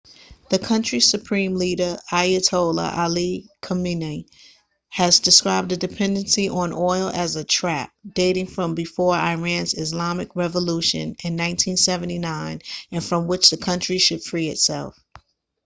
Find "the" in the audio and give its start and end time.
0.49-0.57, 5.69-5.77, 13.51-13.57